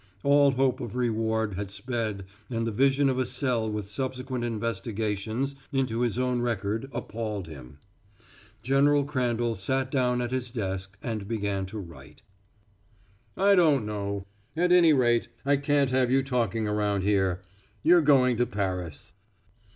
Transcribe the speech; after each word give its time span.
All 0.23 0.49
hope 0.53 0.79
of 0.79 0.95
reward 0.95 1.53
had 1.53 1.69
sped 1.69 2.25
and 2.49 2.65
the 2.65 2.71
vision 2.71 3.07
of 3.07 3.19
a 3.19 3.25
cell 3.27 3.69
with 3.71 3.87
subsequent 3.87 4.43
investigations 4.43 5.53
into 5.71 6.01
his 6.01 6.17
own 6.17 6.41
record 6.41 6.89
appalled 6.91 7.45
him. 7.47 7.77
General 8.63 9.05
Crandall 9.05 9.53
sat 9.53 9.91
down 9.91 10.19
at 10.19 10.31
his 10.31 10.49
desk 10.49 10.97
and 11.03 11.27
began 11.27 11.67
to 11.67 11.77
write. 11.77 12.23
"I 13.37 13.53
don't 13.53 13.85
know 13.85 14.25
at 14.57 14.71
any 14.71 14.91
rate, 14.91 15.27
I 15.45 15.57
can't 15.57 15.91
have 15.91 16.09
you 16.09 16.23
talking 16.23 16.67
around 16.67 17.03
here. 17.03 17.43
You're 17.83 18.01
going 18.01 18.37
to 18.37 18.47
Paris." 18.47 19.13